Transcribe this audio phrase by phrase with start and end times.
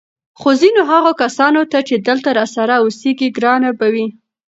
[0.39, 4.07] خو ځینو هغه کسانو ته چې دلته راسره اوسېږي ګرانه به وي